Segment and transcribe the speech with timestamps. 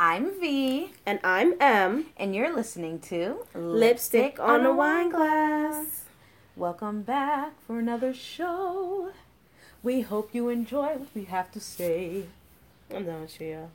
[0.00, 2.06] I'm V, And I'm M.
[2.16, 6.04] and you're listening to Lipstick on a Wine Glass.
[6.54, 9.10] Welcome back for another show.
[9.82, 12.26] We hope you enjoy what we have to say.
[12.94, 13.48] I'm done with you.
[13.48, 13.70] yo.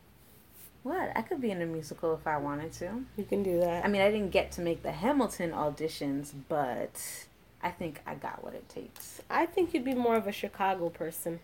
[0.84, 1.12] What?
[1.14, 3.04] I could be in a musical if I wanted to.
[3.18, 3.84] You can do that.
[3.84, 7.26] I mean, I didn't get to make the Hamilton auditions, but
[7.62, 9.22] I think I got what it takes.
[9.30, 11.42] I think you'd be more of a Chicago person.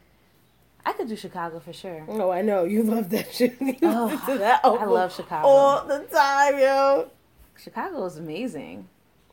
[0.86, 2.05] I could do Chicago for sure.
[2.07, 2.64] Oh, I know.
[2.64, 3.55] You love that shit.
[3.62, 5.48] You Oh, to that I love Chicago.
[5.48, 7.09] all the time, yo.
[7.58, 8.88] Chicago is amazing.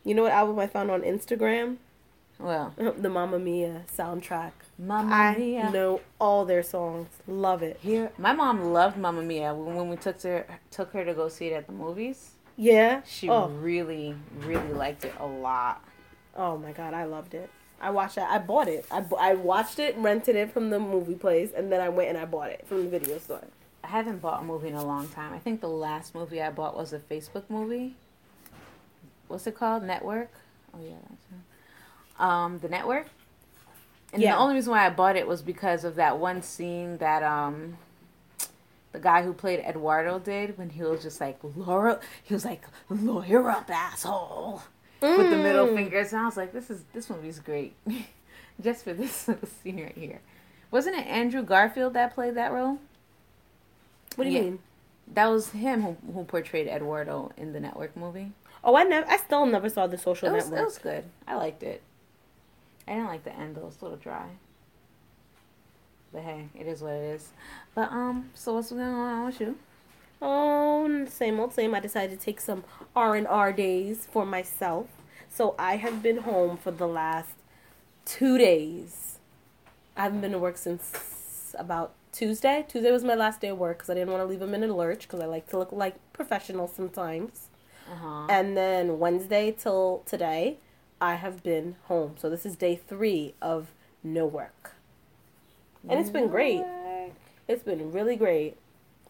[0.05, 1.77] You know what album I found on Instagram?
[2.39, 4.53] Well, The Mamma Mia soundtrack.
[4.79, 5.71] Mamma I Mia.
[5.71, 7.09] know all their songs.
[7.27, 7.79] Love it.
[7.81, 11.29] Here, my mom loved Mamma Mia when, when we took her took her to go
[11.29, 12.33] see it at the movies.
[12.57, 13.03] Yeah.
[13.07, 13.49] She oh.
[13.49, 15.83] really, really liked it a lot.
[16.37, 17.49] oh my god, I loved it.
[17.81, 18.25] I watched it.
[18.25, 18.87] I bought it.
[18.91, 22.19] I, I watched it, rented it from the movie place, and then I went and
[22.19, 23.43] I bought it from the video store.
[23.85, 25.33] I haven't bought a movie in a long time.
[25.33, 27.95] I think the last movie I bought was a Facebook movie.
[29.29, 29.83] What's it called?
[29.83, 30.31] Network.
[30.75, 32.21] Oh yeah, that's it.
[32.23, 33.07] Um, the Network.
[34.13, 34.33] And Yeah.
[34.33, 37.77] the only reason why I bought it was because of that one scene that um,
[38.93, 42.01] the guy who played Eduardo did when he was just like Laura.
[42.23, 44.63] He was like, "Lawyer up, asshole,"
[45.01, 45.75] with the middle Mm.
[45.75, 47.75] fingers, and I was like, "This is this movie's great."
[48.61, 50.21] Just for this little scene right here.
[50.71, 52.79] Wasn't it Andrew Garfield that played that role?
[54.17, 54.43] What do you Yeah.
[54.45, 54.59] mean?
[55.15, 58.33] That was him who, who portrayed Eduardo in the network movie.
[58.65, 59.09] Oh, I never.
[59.09, 60.61] I still never saw the Social It was, Network.
[60.61, 61.05] it was good.
[61.29, 61.83] I liked it.
[62.89, 64.27] I didn't like the end though; it was a little dry.
[66.13, 67.31] But hey, it is what it is.
[67.75, 69.57] But um, so what's going on with you?
[70.23, 71.75] Oh, same old same.
[71.75, 72.65] I decided to take some
[72.95, 74.87] R and R days for myself.
[75.29, 77.33] So I have been home for the last
[78.05, 79.19] two days.
[79.97, 82.65] I haven't been to work since about Tuesday.
[82.67, 84.63] Tuesday was my last day of work because I didn't want to leave them in
[84.65, 87.49] a lurch because I like to look like professional sometimes.
[87.91, 88.27] Uh huh.
[88.31, 90.59] And then Wednesday till today,
[91.01, 92.15] I have been home.
[92.19, 93.69] So this is day three of
[94.03, 94.73] no work.
[95.89, 96.65] And it's been great.
[97.47, 98.57] It's been really great.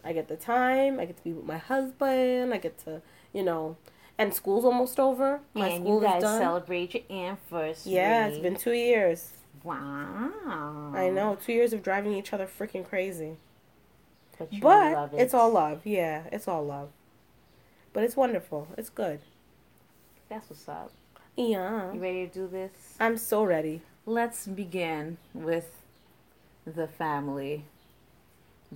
[0.05, 1.01] I get the time.
[1.01, 2.55] I get to be with my husband.
[2.55, 3.03] I get to,
[3.33, 3.77] you know,
[4.19, 5.41] and school's almost over.
[5.55, 6.41] My and school you guys is done.
[6.41, 7.93] celebrate your anniversary.
[7.93, 9.33] yeah, it's been two years.
[9.65, 10.93] wow.
[10.95, 13.37] I know, two years of driving each other freaking crazy.
[14.39, 15.21] but, you But love it.
[15.21, 15.81] it's all love.
[15.85, 16.91] Yeah, it's all love.
[17.93, 18.69] But it's wonderful.
[18.79, 19.21] It's good.
[20.29, 20.93] That's what's up.
[21.37, 22.71] Yeah, You ready to do this?
[22.99, 23.83] I'm so ready.
[24.07, 25.83] Let's begin with
[26.65, 27.65] the family.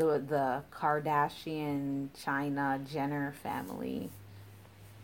[0.00, 4.08] The the Kardashian Chyna Jenner family.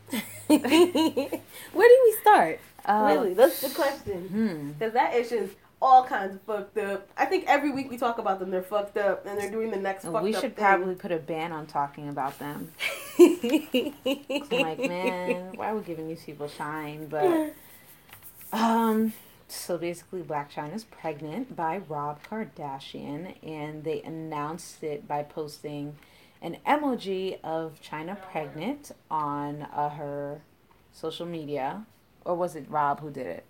[0.47, 2.61] Where do we start?
[2.83, 4.29] Uh, really, that's the question.
[4.29, 4.71] Hmm.
[4.71, 5.51] Because that issue's
[5.83, 7.11] all kinds of fucked up.
[7.15, 9.77] I think every week we talk about them, they're fucked up, and they're doing the
[9.77, 10.23] next fucked up.
[10.23, 10.65] We up should thing.
[10.65, 12.73] probably put a ban on talking about them.
[13.19, 13.93] I'm
[14.51, 17.09] like, man, why are we giving these people shine?
[17.09, 17.55] But
[18.55, 19.13] um,
[19.49, 25.97] so basically, Blac Chyna's pregnant by Rob Kardashian, and they announced it by posting
[26.43, 30.41] an emoji of Chyna pregnant on uh, her
[30.93, 31.85] social media,
[32.25, 33.45] or was it Rob who did it?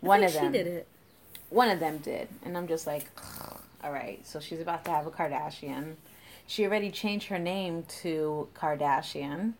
[0.00, 0.52] One of them.
[0.52, 0.88] She did it.
[1.50, 2.28] one of them did.
[2.44, 3.06] And i'm just like
[3.84, 5.94] all right so she's about to have a kardashian.
[6.46, 9.54] She already changed her name to kardashian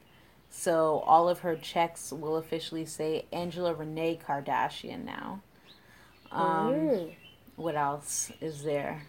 [0.54, 5.40] so all of her checks will officially say angela renee kardashian now
[6.30, 7.14] um, Mm.
[7.56, 9.06] what else is there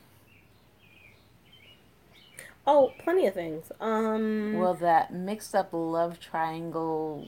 [2.65, 3.71] Oh, plenty of things.
[3.81, 4.53] Um.
[4.57, 7.27] well that mixed up love triangle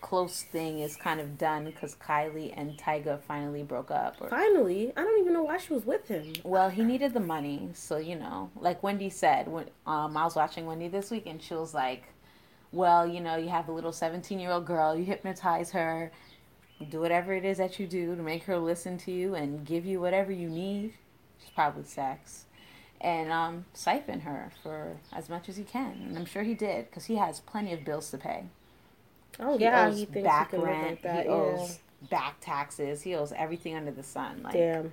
[0.00, 4.92] close thing is kind of done because kylie and tyga finally broke up or finally,
[4.96, 6.34] I don't even know why she was with him.
[6.44, 10.36] Well, he needed the money, so you know, like Wendy said, when um, I was
[10.36, 12.04] watching Wendy this week, and she was like,
[12.72, 16.10] "Well, you know, you have a little seventeen-year-old girl, you hypnotize her,
[16.90, 19.86] do whatever it is that you do to make her listen to you and give
[19.86, 20.94] you whatever you need,
[21.40, 22.44] which probably sex,
[23.00, 26.90] and um, siphon her for as much as he can." And I'm sure he did
[26.90, 28.44] because he has plenty of bills to pay.
[29.38, 31.24] Oh He yeah, owes he thinks back he rent, that.
[31.24, 31.34] he yeah.
[31.34, 31.78] owes
[32.10, 34.42] back taxes, he owes everything under the sun.
[34.42, 34.92] Like, Damn.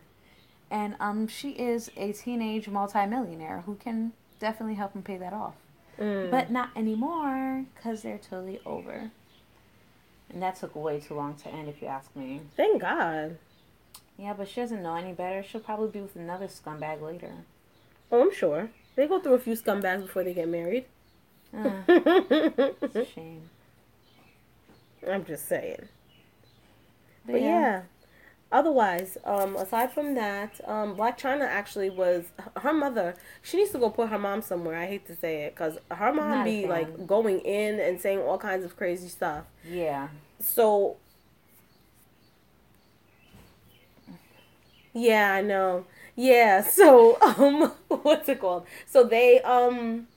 [0.71, 5.55] and um, she is a teenage multimillionaire who can definitely help him pay that off.
[5.99, 6.31] Mm.
[6.31, 9.11] But not anymore because they're totally over.
[10.29, 12.41] And that took way too long to end, if you ask me.
[12.57, 13.37] thank God.
[14.17, 15.43] Yeah, but she doesn't know any better.
[15.43, 17.31] She'll probably be with another scumbag later.
[18.11, 20.85] Oh, I'm sure they go through a few scumbags before they get married.
[21.55, 23.49] Uh, it's a shame.
[25.07, 25.87] I'm just saying.
[27.25, 27.81] But, But yeah.
[28.53, 32.25] Otherwise, um, aside from that, um, Blac Chyna actually was
[32.57, 33.15] her mother.
[33.41, 34.77] She needs to go put her mom somewhere.
[34.77, 38.19] I hate to say it because her mom Not be like going in and saying
[38.19, 39.45] all kinds of crazy stuff.
[39.67, 40.09] Yeah.
[40.39, 40.97] So,
[44.94, 45.88] yeah, I know.
[46.15, 47.71] Yeah, so um,
[48.03, 48.67] what's it called?
[48.85, 50.07] So they um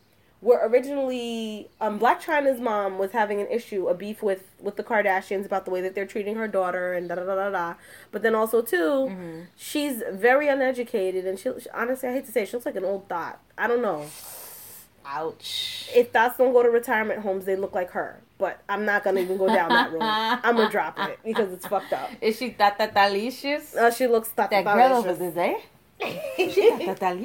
[0.43, 4.85] were originally um Blac Chyna's mom was having an issue, a beef with with the
[4.85, 7.75] Kardashians about the way that they're treating her daughter and da da da da da.
[8.13, 8.77] But then also too,
[9.11, 9.41] Mm-hmm.
[9.57, 12.77] she's very uneducated and she, she honestly I hate to say it, she looks like
[12.77, 13.41] an old thought.
[13.57, 14.07] I don't know
[15.09, 15.89] Ouch.
[15.95, 18.21] if thoughts don't go to retirement homes, they look like her.
[18.39, 20.01] But I'm not gonna even go down that road.
[20.03, 22.11] I'm gonna drop it because it's fucked up.
[22.21, 23.75] Is she that that delicious?
[23.75, 25.57] Uh, she looks that that girl over there.
[26.37, 27.17] She that that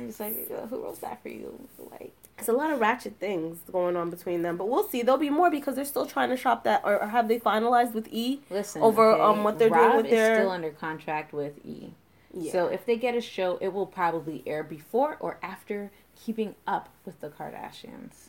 [0.00, 0.20] delicious.
[0.20, 1.68] I'm just like, who wrote that for you?
[1.90, 5.02] Like, There's a lot of ratchet things going on between them, but we'll see.
[5.02, 7.92] There'll be more because they're still trying to shop that, or, or have they finalized
[7.94, 8.40] with E?
[8.50, 8.82] listen.
[8.82, 11.92] Over, okay, um, what they're doing Rob with is their- still under contract with E.
[12.38, 12.52] Yeah.
[12.52, 15.90] So if they get a show, it will probably air before or after
[16.22, 18.28] Keeping Up with the Kardashians.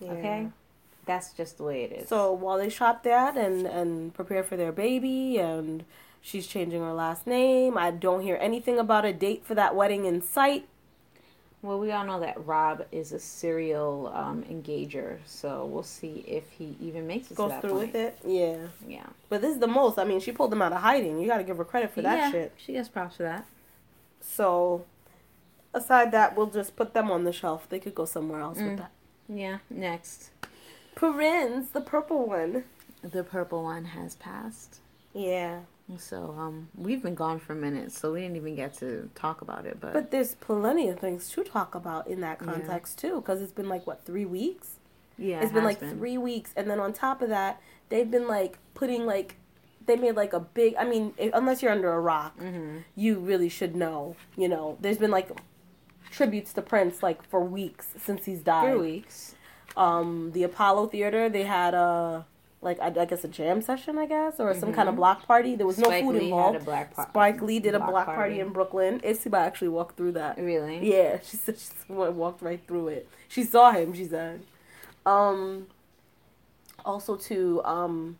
[0.00, 0.12] Yeah.
[0.12, 0.48] Okay,
[1.04, 2.08] that's just the way it is.
[2.08, 5.84] So while they shop that and and prepare for their baby, and
[6.22, 10.06] she's changing her last name, I don't hear anything about a date for that wedding
[10.06, 10.66] in sight.
[11.62, 16.48] Well, we all know that Rob is a serial um, engager, so we'll see if
[16.50, 17.92] he even makes it Goes to that through point.
[17.92, 18.18] with it.
[18.24, 18.56] Yeah.
[18.86, 19.98] Yeah, But this is the most.
[19.98, 21.18] I mean, she pulled them out of hiding.
[21.18, 22.52] You got to give her credit for that yeah, shit.
[22.56, 23.44] She gets props for that.
[24.20, 24.84] So,
[25.74, 27.68] aside that, we'll just put them on the shelf.
[27.68, 28.68] They could go somewhere else Mm.
[28.70, 28.90] with that.
[29.28, 29.58] Yeah.
[29.68, 30.30] Next,
[30.94, 32.64] Prince, the purple one.
[33.02, 34.78] the purple one has passed.
[35.14, 35.60] Yeah.
[35.96, 39.40] So um, we've been gone for a minute, so we didn't even get to talk
[39.40, 39.78] about it.
[39.80, 42.46] But, But there's plenty of things to talk about in that Yeah.
[42.46, 44.74] context too, because it's been like what three weeks.
[45.16, 48.28] yeah, it's it been like three weeks, and then on top of that, they've been
[48.28, 49.36] like putting like
[49.86, 50.74] they made like a big.
[50.78, 52.78] I mean, unless you're under a rock, Mm-hmm.
[52.94, 54.14] you really should know.
[54.36, 55.30] You know, there's been like
[56.10, 58.72] tributes to Prince like for weeks since he's died.
[58.74, 59.34] Three weeks.
[59.76, 61.28] um the Apollo Theater.
[61.30, 62.26] They had a
[62.60, 65.54] like I, I guess a jam session, I guess, or some kind of block party.
[65.54, 66.06] There was no Mm-hmm.
[66.06, 66.56] Food Lee had involved.
[66.56, 68.18] a black par- Spike Lee did a block block party.
[68.18, 68.40] party.
[68.40, 69.00] in Brooklyn.
[69.00, 70.38] Isiba actually walked through that.
[70.38, 70.90] Really?
[70.92, 73.08] Yeah, she said she walked right through it.
[73.28, 73.92] She saw him.
[73.94, 74.42] She said.
[75.06, 75.66] Um.
[76.84, 78.18] Also, to um.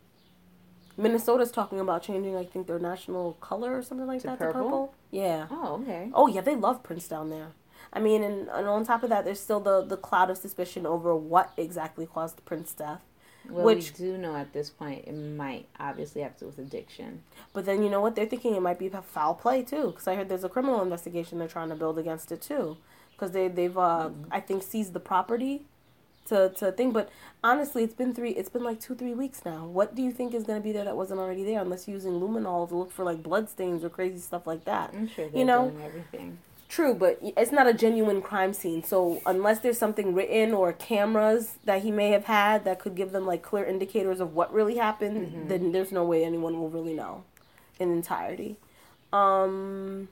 [0.96, 2.34] Minnesota's talking about changing.
[2.36, 4.38] I think their national color or something like To that.
[4.38, 4.60] purple?
[4.60, 4.94] To purple.
[5.12, 5.46] Yeah.
[5.50, 6.10] Oh, okay.
[6.12, 7.48] Oh yeah, they love Prince down there.
[7.92, 10.86] I mean, and, and on top of that, there's still the the cloud of suspicion
[10.86, 13.00] over what exactly caused Prince's death.
[13.50, 16.58] Well, Which- we do know at this point it might obviously have to do with
[16.58, 17.22] addiction.
[17.52, 18.14] But then you know what?
[18.14, 21.38] They're thinking it might be foul play too, because I heard there's a criminal investigation
[21.38, 22.76] they're trying to build against it too,
[23.12, 25.62] because they they've uh I think seized the property,
[26.26, 26.92] to to think.
[26.92, 27.08] But
[27.42, 28.30] honestly, it's been three.
[28.32, 29.64] It's been like two three weeks now.
[29.66, 31.60] What do you think is gonna be there that wasn't already there?
[31.60, 34.90] Unless you're using luminol to look for like blood stains or crazy stuff like that.
[34.92, 36.38] I'm sure they're You know, doing everything.
[36.68, 38.84] True, but it's not a genuine crime scene.
[38.84, 43.10] So unless there's something written or cameras that he may have had that could give
[43.12, 46.92] them like clear indicators of what really happened, then there's no way anyone will really
[46.92, 47.24] know
[47.78, 48.58] in entirety.
[49.12, 50.08] Um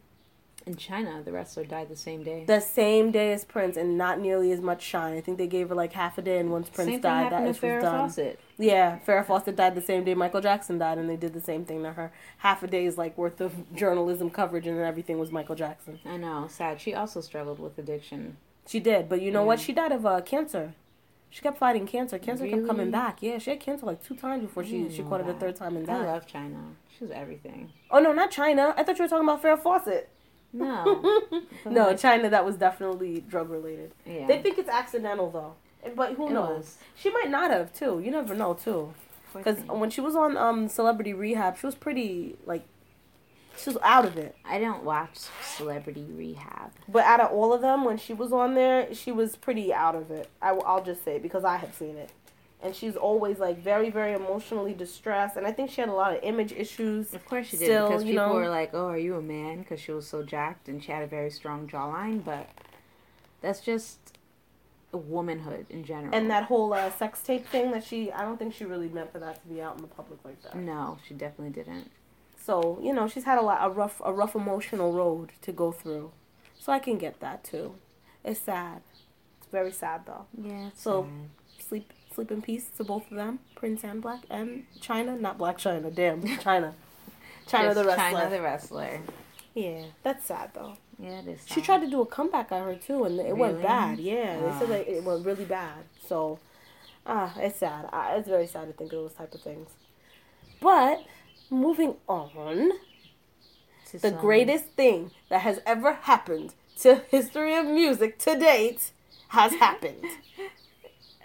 [0.66, 2.44] In Chyna, the wrestler died the same day.
[2.44, 5.16] the same day as Prince and not nearly as much shine.
[5.16, 7.44] I think they gave her like half a day and once Prince same died that
[7.44, 8.08] was Farrah done.
[8.08, 8.40] Fawcett.
[8.58, 11.64] Yeah, Farrah Fawcett died the same day Michael Jackson died and they did the same
[11.64, 12.12] thing to her.
[12.38, 16.00] Half a day's like worth of journalism coverage and then everything was Michael Jackson.
[16.04, 16.80] I know, sad.
[16.80, 18.36] She also struggled with addiction.
[18.66, 19.60] She did, but you know what?
[19.60, 20.74] She died of uh, cancer.
[21.30, 22.18] She kept fighting cancer.
[22.18, 23.22] Cancer kept coming back.
[23.22, 25.76] Yeah, she had cancer like two times before she she caught it a third time
[25.76, 26.06] and died.
[26.06, 26.72] I love Chyna.
[26.96, 27.72] She was everything.
[27.90, 28.74] Oh no, not Chyna.
[28.76, 30.08] I thought you were talking about Farrah Fawcett.
[30.58, 30.84] No.
[31.66, 32.30] no, Chyna.
[32.30, 33.92] That was definitely drug related.
[34.04, 34.26] Yeah.
[34.26, 35.54] They think it's accidental though,
[35.94, 36.56] but who It knows?
[36.58, 36.78] was.
[36.94, 38.00] She might not have too.
[38.04, 38.94] You never know too.
[39.34, 42.64] Because when she was on um Celebrity Rehab, she was pretty like
[43.58, 44.34] she was out of it.
[44.44, 46.72] I don't watch Celebrity Rehab.
[46.88, 49.94] But out of all of them, when she was on there, she was pretty out
[49.94, 50.28] of it.
[50.42, 52.10] I, will just say because I have seen it,
[52.62, 55.36] and she's always like very, very emotionally distressed.
[55.36, 57.14] And I think she had a lot of image issues.
[57.14, 59.80] Of course she did because people know- were like, "Oh, are you a man?" Because
[59.80, 62.24] she was so jacked and she had a very strong jawline.
[62.24, 62.48] But
[63.40, 63.98] that's just
[64.92, 66.14] womanhood in general.
[66.14, 69.12] And that whole uh, sex tape thing that she, I don't think she really meant
[69.12, 70.56] for that to be out in the public like that.
[70.56, 71.90] no, she definitely didn't.
[72.42, 75.72] So you know, she's had a lot, a rough, a rough emotional road to go
[75.72, 76.12] through.
[76.58, 77.74] So I can get that too.
[78.24, 78.80] It's sad.
[79.38, 80.26] It's very sad though.
[80.40, 80.70] Yeah.
[80.74, 81.06] So-
[81.58, 85.58] Sleep, sleep in peace to both of them, Prince and Black, and Chyna, not Blac
[85.58, 85.94] Chyna.
[85.94, 86.72] Damn, Chyna.
[87.46, 88.20] Chyna the wrestler.
[88.20, 89.00] Chyna the wrestler.
[89.54, 90.76] Yeah, that's sad though.
[90.98, 91.40] Yeah, it is.
[91.46, 93.98] She tried to do a comeback on her too, and it went bad.
[94.00, 95.84] Yeah, they said that it went really bad.
[96.06, 96.38] So,
[97.06, 97.88] ah, it's sad.
[97.92, 99.68] I, it's very sad to think of those type of things.
[100.60, 101.04] But
[101.50, 102.72] moving on.
[104.00, 108.90] The greatest thing that has ever happened to history of music to date
[109.28, 110.04] has happened.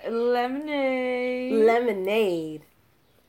[0.09, 1.53] lemonade.
[1.65, 2.61] Lemonade.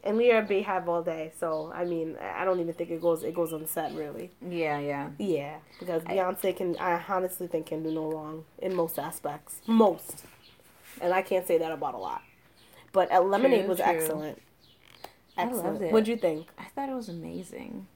[0.05, 3.23] And we are Beyhive all day, so I mean, I don't even think it goes
[3.23, 4.33] it goes on set really.
[4.41, 5.11] yeah, yeah.
[5.19, 9.61] Yeah, because Beyonce can, I honestly think, can do no wrong in most aspects.
[9.67, 10.25] Most.
[11.01, 12.23] And I can't say that about a lot.
[12.93, 13.87] But uh, Lemonade True, was true.
[13.87, 14.43] excellent.
[15.37, 15.93] I loved it.
[15.93, 16.49] What'd you think?
[16.59, 17.87] I thought it was amazing.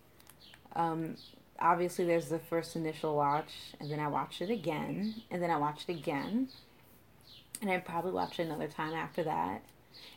[0.74, 1.16] Um,
[1.60, 5.56] obviously, there's the first initial watch, and then I watched it again, and then I
[5.56, 6.48] watched it again,
[7.60, 9.62] and I probably watched it another time after that,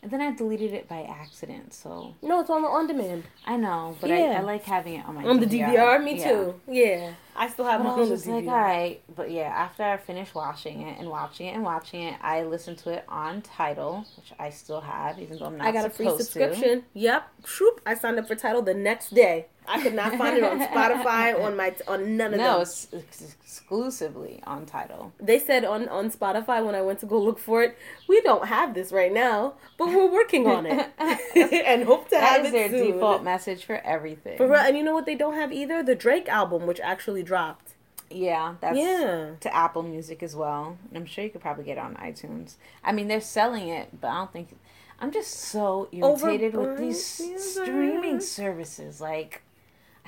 [0.02, 1.74] and then I deleted it by accident.
[1.74, 3.24] So No, it's on the on demand.
[3.46, 4.16] I know, but Yeah.
[4.16, 6.30] I, I like having it on my On the DVR, me Yeah.
[6.30, 6.62] too.
[6.68, 7.12] Yeah.
[7.36, 8.52] I still have But I mine was on the just like, DVR.
[8.52, 12.16] all right, but yeah, after I finished watching it and watching it and watching it,
[12.22, 15.68] I listened to it on Tidal, which I still have, even though I'm not.
[15.68, 16.40] I got a free supposed to.
[16.40, 16.84] subscription.
[16.94, 17.30] Yep.
[17.46, 17.80] Shoop.
[17.86, 19.46] I signed up for Tidal the next day.
[19.70, 22.62] I could not find it on Spotify, on my on none of No, them.
[22.64, 25.14] it's ex- exclusively on Tidal.
[25.20, 28.48] They said on on Spotify when I went to go look for it, we don't
[28.48, 32.50] have this right now, but we're working on it and hope to That have is
[32.50, 32.94] it their soon.
[32.94, 34.38] default message for everything.
[34.38, 35.84] For real, and you know what they don't have either?
[35.84, 37.74] The Drake album, which actually dropped.
[38.12, 39.32] Yeah, that's Yeah.
[39.40, 40.80] to Apple Music as well.
[40.96, 42.56] I'm sure you could probably get it on iTunes.
[42.84, 44.58] I mean, they're selling it, but I don't think.
[45.02, 47.64] I'm just so irritated with these music.
[47.64, 49.00] streaming services.
[49.00, 49.44] Like,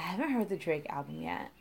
[0.02, 1.52] I haven't heard the Drake album yet.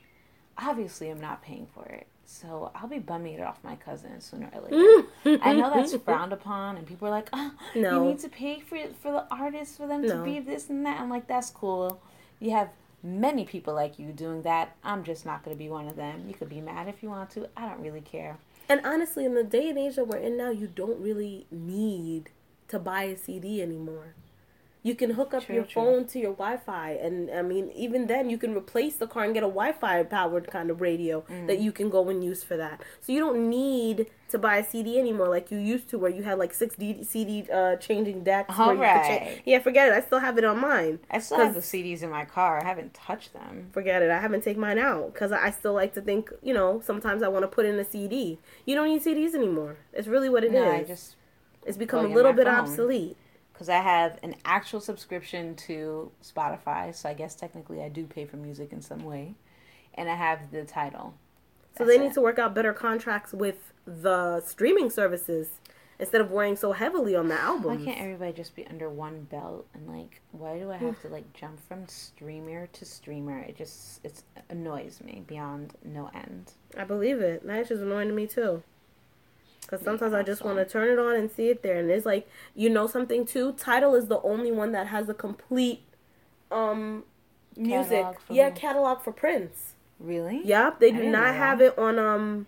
[0.56, 2.06] Obviously, I'm not paying for it.
[2.24, 5.38] So I'll be bumming it off my cousin sooner or later.
[5.44, 8.02] I know that's frowned upon, and people are like, "Oh, No.
[8.04, 11.00] you need to pay for for the artists for them to be this and that."
[11.00, 12.00] I'm like, "That's cool.
[12.38, 12.70] You have
[13.02, 14.76] many people like you doing that.
[14.84, 16.24] I'm just not going to be one of them.
[16.28, 17.48] You could be mad if you want to.
[17.56, 20.50] I don't really care." And honestly, in the day and age that we're in now,
[20.50, 22.30] you don't really need
[22.68, 24.14] to buy a CD anymore.
[24.82, 25.82] You can hook up True, your true.
[25.82, 29.34] phone to your Wi-Fi, and I mean, even then, you can replace the car and
[29.34, 31.48] get a Wi-Fi powered kind of radio Mm.
[31.48, 32.80] that you can go and use for that.
[33.02, 36.22] So you don't need to buy a CD anymore like you used to, where you
[36.22, 38.56] had like six D- CD uh, changing decks.
[38.56, 39.42] where you could cha- Alright.
[39.44, 39.92] yeah, forget it.
[39.94, 40.98] I still have it on mine.
[41.10, 42.58] I still have the CDs in my car.
[42.62, 43.68] I haven't touched them.
[43.72, 44.10] Forget it.
[44.10, 47.28] I haven't taken mine out because I still like to think, you know, sometimes I
[47.28, 48.38] want to put in a CD.
[48.64, 49.76] You don't need CDs anymore.
[49.92, 50.64] It's really what it is.
[50.64, 51.16] no, I just
[51.66, 52.54] It's become a little bit phone.
[52.60, 53.16] obsolete.
[53.60, 58.24] Because I have an actual subscription to Spotify, so I guess technically I do pay
[58.24, 59.34] for music in some way,
[59.92, 61.12] and I have the Tidal.
[61.76, 62.06] So That's they it.
[62.06, 65.60] need to work out better contracts with the streaming services
[65.98, 67.64] instead of worrying so heavily on the album.
[67.64, 71.08] Why can't everybody just be under one belt and like why do I have to
[71.08, 73.40] like jump from streamer to streamer?
[73.40, 76.52] It just it annoys me beyond no end.
[76.78, 77.46] I believe it.
[77.46, 78.62] That just annoying to me too.
[79.62, 81.76] Because sometimes I just want to turn it on and see it there.
[81.78, 83.52] And it's like, you know something too?
[83.52, 85.82] Tidal is the only one that has a complete
[86.50, 87.04] um
[87.56, 87.90] music.
[88.02, 89.74] Catalog yeah, catalog for Prince.
[89.98, 90.40] Really?
[90.44, 92.46] Yep, they do know have it on um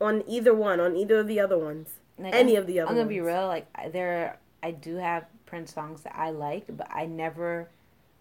[0.00, 1.94] on either one, on either of the other ones.
[2.18, 2.90] Like, Any I'm- of the other ones.
[2.90, 3.32] I'm gonna be ones.
[3.34, 3.46] real.
[3.48, 7.68] Like there, I do have Prince songs that I like, but I never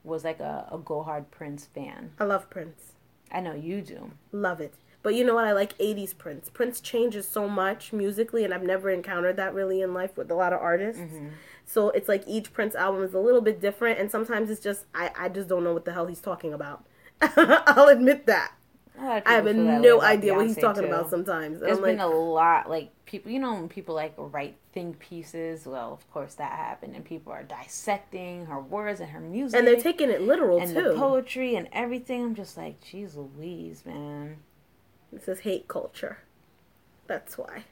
[0.04, 2.12] was like a, a go hard Prince fan.
[2.20, 2.94] I love Prince.
[3.32, 4.12] I know you do.
[4.32, 4.74] Love it.
[5.04, 5.46] But you know what?
[5.46, 6.50] I like 80s Prince.
[6.50, 10.36] Prince changes so much musically, and I've never encountered that really in life with a
[10.36, 11.02] lot of artists.
[11.02, 11.30] Mm-hmm.
[11.66, 14.86] So it's like each Prince album is a little bit different, and sometimes it's just,
[14.94, 16.86] I, I just don't know what the hell he's talking about.
[17.22, 18.54] I'll admit that.
[19.00, 20.90] A lot of I have people feel that way no idea what he's talking too.
[20.90, 21.58] about sometimes.
[21.58, 23.32] And There's I'm been like, a lot like people.
[23.32, 25.66] You know when people like write think pieces.
[25.66, 29.68] Well, of course that happened, and people are dissecting her words and her music, and
[29.68, 30.84] they're taking it literal and too.
[30.84, 32.24] the poetry and everything.
[32.24, 34.38] I'm just like, geez, Louise, man.
[35.12, 36.20] This is hate culture.
[37.08, 37.66] That's why.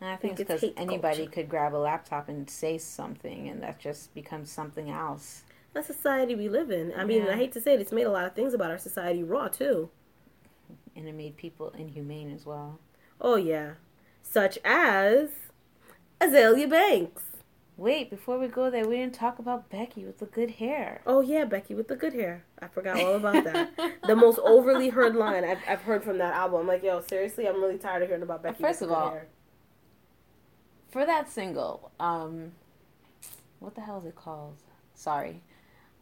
[0.00, 1.30] And I think think it's because anybody culture.
[1.32, 5.44] could grab a laptop and say something, and that just becomes something else.
[5.72, 6.92] That's society we live in.
[6.96, 7.32] I mean, Yeah.
[7.32, 9.48] I hate to say it, it's made a lot of things about our society raw
[9.48, 9.90] too.
[10.96, 12.78] And it made people inhumane as well.
[13.20, 13.74] Oh yeah,
[14.22, 15.30] such as
[16.20, 17.22] Azealia Banks.
[17.76, 21.00] Wait, before we go there, we didn't talk about Becky with the good hair.
[21.06, 22.44] Oh yeah, Becky with the good hair.
[22.60, 23.70] I forgot all about that.
[24.06, 26.60] the most overly heard line I've, I've heard from that album.
[26.60, 28.62] I'm like, yo, seriously, I'm really tired of hearing about Becky.
[28.62, 29.26] First with of the good all, hair.
[30.90, 32.52] for that single, um,
[33.58, 34.54] what the hell is it called?
[34.94, 35.42] Sorry,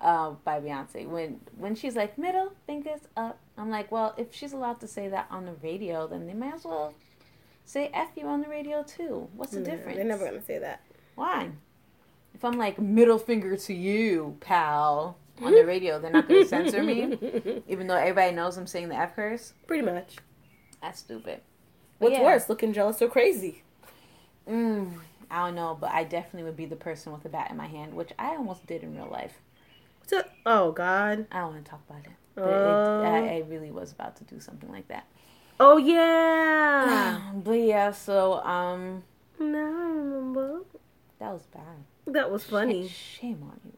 [0.00, 1.09] uh, by Beyonce.
[1.09, 5.09] When when she's like middle fingers up, I'm like, well, if she's allowed to say
[5.09, 6.93] that on the radio, then they might as well
[7.64, 9.29] say "f you" on the radio too.
[9.35, 9.97] What's the Yeah, difference?
[9.97, 10.83] They're never gonna say that.
[11.14, 11.50] Why?
[12.35, 16.83] If I'm like middle finger to you, pal, on the radio, they're not gonna censor
[16.83, 19.52] me, even though everybody knows I'm saying the f curse.
[19.66, 20.16] Pretty much.
[20.81, 21.40] That's stupid.
[21.99, 22.25] But What's yeah.
[22.25, 23.62] worse, looking jealous or crazy?
[24.49, 24.95] Mm,
[25.31, 27.66] I don't know, but I definitely would be the person with a bat in my
[27.66, 29.38] hand, which I almost did in real life.
[30.45, 31.26] Oh God.
[31.31, 32.12] I don't want to talk about it.
[32.35, 35.07] But it, I, I really was about to do something like that.
[35.61, 37.21] Oh yeah.
[37.35, 39.04] but yeah, so um,
[39.38, 40.61] now I remember.
[41.23, 41.62] That was bad.
[42.14, 42.88] That was funny.
[42.88, 43.73] Sh- Shame on you.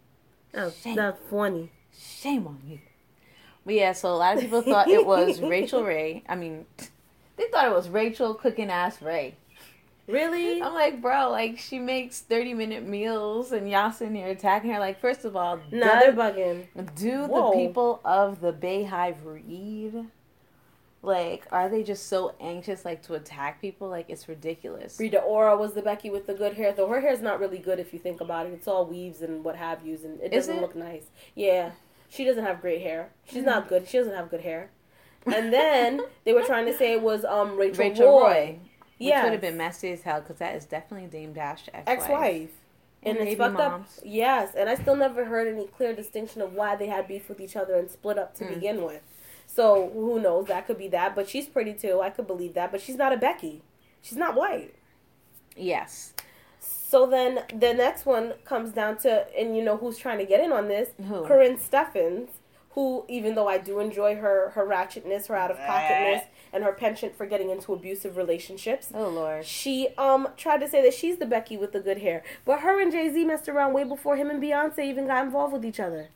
[0.52, 0.96] That was, Shame.
[0.96, 1.70] that's funny.
[1.94, 2.78] Shame on you.
[3.66, 6.22] But yeah, so a lot of people thought it was Rachael Ray.
[6.26, 6.64] I mean,
[7.36, 9.34] they thought it was Rachael cooking ass Ray.
[10.06, 10.62] Really?
[10.62, 14.78] I'm like, bro, like she makes 30 minute meals and y'all sitting here attacking her.
[14.78, 16.64] Like, first of all, No, they're bugging.
[16.96, 17.50] do Whoa.
[17.50, 20.06] the people of the Beyhive read?
[21.04, 23.88] Like, are they just so anxious, like, to attack people?
[23.88, 24.98] Like, it's ridiculous.
[24.98, 27.78] Rita Ora was the Becky with the good hair, though her hair's not really good
[27.78, 28.52] if you think about it.
[28.54, 30.60] It's all weaves and what have yous, and it Is doesn't it?
[30.62, 31.04] look nice.
[31.34, 31.72] Yeah,
[32.08, 33.10] she doesn't have great hair.
[33.26, 33.46] She's Mm.
[33.46, 33.86] not good.
[33.86, 34.70] She doesn't have good hair.
[35.26, 38.58] And then they were trying to say it was um Rachel, Rachel Roy, Roy.
[38.98, 41.98] Which would have been messy as hell because that is definitely Dame Dash ex-wife.
[41.98, 42.50] ex-wife.
[43.02, 43.98] And, And, it's fucked moms.
[43.98, 44.04] up.
[44.06, 47.40] Yes, and I still never heard any clear distinction of why they had beef with
[47.40, 48.54] each other and split up to Mm.
[48.54, 49.02] begin with.
[49.54, 50.46] So who knows?
[50.48, 51.14] That could be that.
[51.14, 52.00] But she's pretty too.
[52.00, 52.72] I could believe that.
[52.72, 53.62] But she's not a Becky.
[54.02, 54.74] She's not white.
[55.56, 56.12] Yes.
[56.58, 60.40] So then the next one comes down to, and you know who's trying to get
[60.40, 60.90] in on this?
[60.98, 61.24] Who?
[61.24, 62.28] Karrine Steffans,
[62.70, 66.72] who, even though I do enjoy her her ratchetness, her out of pocketness, and her
[66.72, 69.44] penchant for getting into abusive relationships, Oh, Lord.
[69.44, 72.22] she um tried to say that she's the Becky with the good hair.
[72.44, 75.52] But her and Jay Z messed around way before him and Beyonce even got involved
[75.52, 76.08] with each other.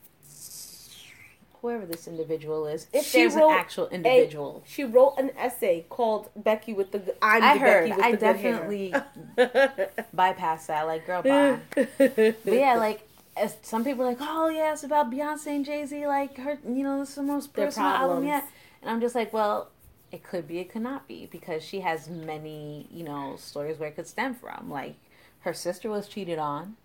[1.61, 4.63] Whoever this individual is, if She there's an actual individual.
[4.65, 7.15] She wrote an essay called Becky with the.
[7.21, 7.89] I'm I the heard.
[7.89, 8.93] Becky with I the definitely
[9.35, 9.89] good hair.
[10.13, 10.83] bypass that.
[10.87, 11.59] Like, girl, bye.
[11.75, 15.85] But yeah, like, as some people are like, oh, yeah, it's about Beyonce and Jay
[15.85, 16.07] Z.
[16.07, 18.45] Like, her, you know, this is the most personal album yet.
[18.81, 19.69] And I'm just like, well,
[20.11, 21.27] it could be, it could not be.
[21.29, 24.69] Because she has many, you know, stories where it could stem from.
[24.69, 24.95] Like,
[25.41, 26.77] her sister was cheated on.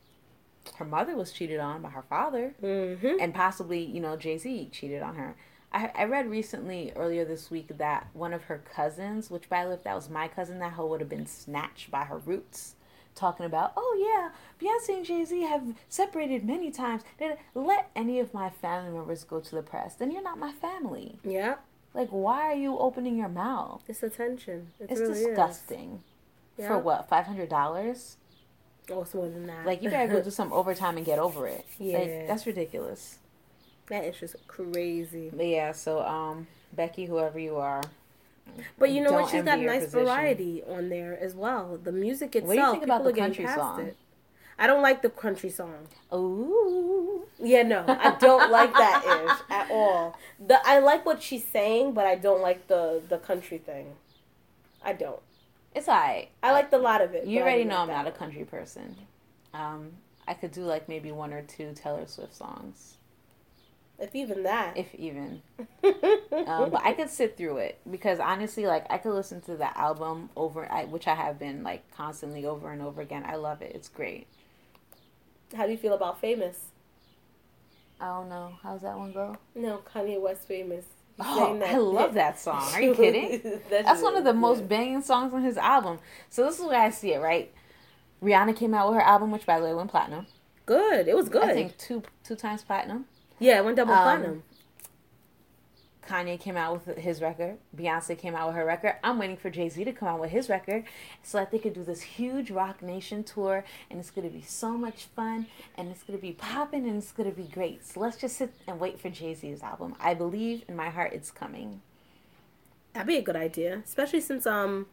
[0.76, 2.54] Her mother was cheated on by her father.
[2.60, 5.36] hmm and possibly you know Jay Z cheated on her.
[5.72, 9.70] I, I read recently earlier this week that one of her cousins, which by the
[9.70, 12.76] way, if that was my cousin, that hoe would have been snatched by her roots.
[13.16, 14.30] Talking about, oh yeah,
[14.60, 17.02] Beyonce and Jay Z have separated many times.
[17.18, 19.94] Then let any of my family members go to the press.
[19.94, 21.18] Then you're not my family.
[21.24, 21.56] Yeah,
[21.92, 23.82] Like, why are you opening your mouth?
[23.88, 24.72] it's attention.
[24.80, 25.26] It It's really is.
[25.26, 26.02] disgusting.
[26.58, 26.68] Yeah.
[26.68, 27.08] For what?
[27.08, 28.16] Five hundred dollars?
[28.90, 29.64] Oh, it's more than that.
[29.66, 31.64] Like you better go do some overtime and get over it.
[31.78, 31.98] Yeah.
[31.98, 33.18] Like, that's ridiculous.
[33.88, 35.30] that is just crazy.
[35.32, 37.82] But yeah, so um, Becky, whoever you are,
[38.78, 39.30] But you know what?
[39.30, 40.04] She's got nice position.
[40.06, 41.78] variety on there as well.
[41.82, 42.48] The music itself.
[42.48, 43.80] What do you think about people the country song?
[43.86, 43.96] It.
[44.58, 45.88] I don't like the country song.
[46.12, 50.16] ooh, Yeah, no, I don't like that ish at all.
[50.46, 53.94] The I like what she's saying, but I don't like the the country thing.
[54.82, 55.20] I don't.
[55.74, 56.30] It's alright.
[56.42, 57.26] I like the lot of it.
[57.26, 58.96] You already know I'm not a country person.
[59.52, 59.92] Um,
[60.26, 62.94] I could do like maybe one or two Taylor Swift songs,
[63.98, 64.76] If even that.
[64.76, 65.42] if even.
[66.46, 69.76] Um, but I could sit through it because honestly, like I could listen to the
[69.78, 73.24] album over, I, which I have been like constantly over and over again.
[73.26, 73.72] I love it.
[73.74, 74.26] It's great.
[75.56, 76.58] How do you feel about famous?
[78.00, 79.36] I don't know how's that one go.
[79.54, 80.84] No, Kanye West famous.
[81.20, 82.62] Oh, I love that song.
[82.72, 83.60] Are you kidding?
[83.70, 85.98] That's one of the most banging songs on his album.
[86.28, 87.52] So this is where I see it, right?
[88.22, 90.26] Rihanna came out with her album, which by the way went platinum.
[90.66, 91.06] good.
[91.08, 91.44] It was good.
[91.44, 93.04] I think two two times platinum.
[93.38, 94.42] yeah, it went double Um, platinum.
[96.06, 97.58] Kanye came out with his record.
[97.76, 98.96] Beyonce came out with her record.
[99.02, 100.84] I'm waiting for Jay Z to come out with his record
[101.22, 104.70] so that they could do this huge Roc Nation tour, and it's gonna be so
[104.76, 107.86] much fun, and it's gonna be popping, and it's gonna be great.
[107.86, 109.94] So let's just sit and wait for Jay Z's album.
[110.00, 111.80] I believe in my heart it's coming.
[112.92, 114.86] That'd be a good idea, especially since um,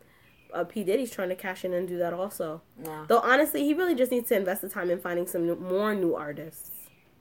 [0.53, 2.61] uh, P Diddy's trying to cash in and do that also.
[2.77, 5.55] No, Though honestly, he really just needs to invest the time in finding some new,
[5.55, 6.71] more new artists.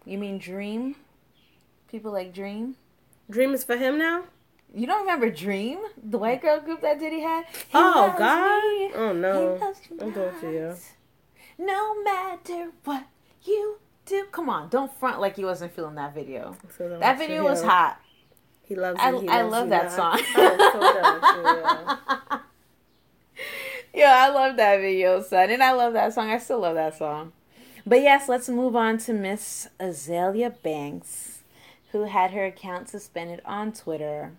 [0.04, 0.96] you mean Dream?
[1.90, 2.76] People like Dream.
[3.30, 4.24] Dream is for him now.
[4.74, 6.42] You don't remember Dream, the white mm.
[6.42, 7.44] girl group that Diddy had?
[7.46, 8.62] He Oh God!
[8.62, 8.92] me.
[8.94, 9.74] Oh He no!
[10.00, 10.76] I'm going to you.
[11.58, 13.06] No matter what
[13.44, 16.56] you do, come on, don't front like you wasn't feeling that video.
[16.78, 18.00] That video was hot.
[18.62, 19.20] He loves I, you.
[19.20, 19.92] He I loves love that not.
[19.92, 20.26] song.
[20.36, 22.38] I'm so done with yeah.
[23.94, 26.30] yeah, I love that video, son, and I love that song.
[26.30, 27.32] I still love that song.
[27.84, 31.39] But yes, let's move on to Miss Azealia Banks,
[31.92, 34.32] who had her account suspended on Twitter.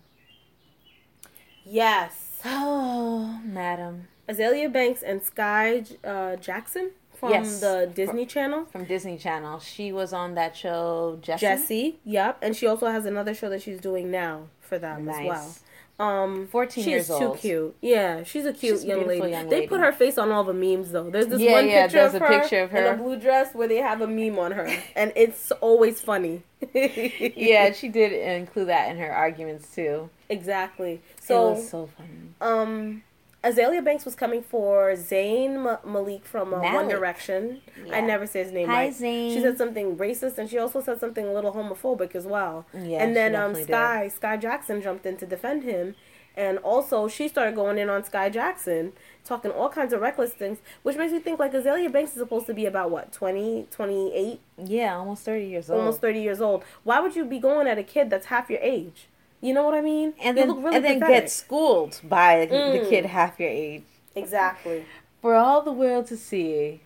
[1.64, 2.40] Yes.
[2.44, 4.08] Oh, madam.
[4.28, 7.60] Azealia Banks and Skai uh, Jackson from Yes.
[7.60, 8.64] the Disney Channel.
[8.66, 9.58] From Disney Channel.
[9.60, 11.40] She was on that show, Jessie.
[11.46, 15.18] Jessie, yep, and she also has another show that she's doing now for them Nice.
[15.18, 15.54] as well.
[15.98, 17.76] Um, 14 she's years too cute.
[17.80, 19.30] Yeah, she's a cute She's young lady.
[19.30, 21.10] young They put her face on all the memes though.
[21.10, 22.96] There's this Yeah, one yeah, picture, there's of a her picture of her in a
[22.96, 26.42] blue dress where they have a meme on her, and it's always funny.
[26.74, 30.08] yeah, she did include that in her arguments too.
[30.28, 30.94] exactly.
[30.94, 32.34] it So, was so funny.
[32.40, 33.02] um,
[33.44, 37.60] Azealia Banks was coming for Zayn Ma- Malik from uh, One Direction.
[37.84, 37.96] Yeah.
[37.96, 38.92] I never say his name Hi, right.
[38.94, 39.34] Zayn.
[39.34, 42.66] She said something racist, and she also said something a little homophobic as well.
[42.72, 45.96] Yeah, and then um, Skai Skai Jackson jumped in to defend him,
[46.36, 48.92] and also she started going in on Skai Jackson,
[49.24, 52.46] talking all kinds of reckless things, which makes me think like Azealia Banks is supposed
[52.46, 55.80] to be about what 20, 28, Yeah, almost 30 years old.
[55.80, 56.62] almost thirty years old.
[56.84, 59.08] Why would you be going at a kid that's half your age?
[59.42, 60.14] You know what I mean?
[60.22, 62.88] and You then, really and then get schooled by the Mm.
[62.88, 63.82] kid half your age.
[64.14, 64.86] exactly.
[65.20, 66.80] For all the world to see.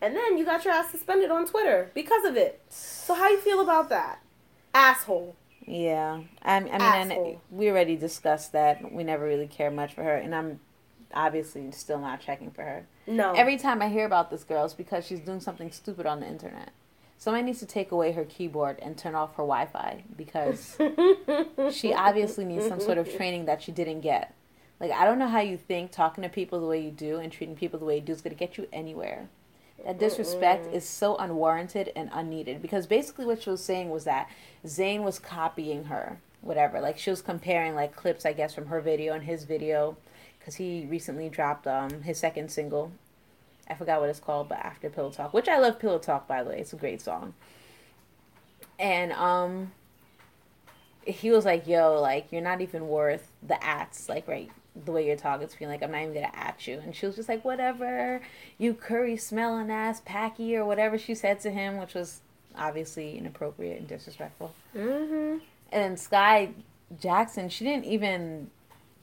[0.00, 2.60] And then you got your ass suspended on Twitter because of it.
[2.68, 4.20] So how you feel about that?
[4.74, 5.34] Asshole.
[5.66, 6.72] Yeah, I, I mean,
[7.12, 8.92] and we already discussed that.
[8.92, 10.60] We never really care much for her, and I'm
[11.14, 12.86] obviously still not checking for her.
[13.06, 13.32] No.
[13.32, 16.26] Every time I hear about this girl, it's because she's doing something stupid on the
[16.26, 16.70] internet.
[17.24, 20.76] Somebody needs to take away her keyboard and turn off her Wi-Fi because
[21.74, 24.34] she obviously needs some sort of training that she didn't get.
[24.78, 27.32] Like I don't know how you think talking to people the way you do and
[27.32, 29.30] treating people the way you do is going to get you anywhere.
[29.86, 34.28] That disrespect is so unwarranted and unneeded because basically what she was saying was that
[34.66, 36.78] Zayn was copying her, whatever.
[36.78, 39.96] Like she was comparing like clips, I guess, from her video and his video
[40.38, 42.92] because he recently dropped um his second single.
[43.68, 46.42] I forgot what it's called, but after Pillow Talk, which I love Pillow Talk by
[46.42, 47.34] the way, it's a great song.
[48.78, 49.72] And um,
[51.06, 54.50] he was like, "Yo, like you're not even worth the ats, like right."
[54.84, 57.06] The way you're talking to me, like I'm not even gonna at you, and she
[57.06, 58.20] was just like, "Whatever,
[58.58, 62.20] you curry smelling ass packy or whatever." She said to him, which was
[62.56, 64.54] obviously inappropriate and disrespectful.
[64.76, 65.38] mm-hmm.
[65.70, 66.52] And then Skai
[67.00, 68.50] Jackson, she didn't even